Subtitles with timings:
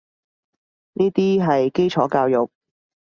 [0.93, 2.49] 呢啲係基礎教育